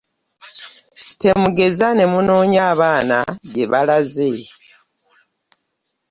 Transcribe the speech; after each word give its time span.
Temugeza 1.21 1.87
ne 1.93 2.05
munoonya 2.11 2.61
abaana 2.71 3.17
gye 3.51 3.65
baalaze. 3.71 4.31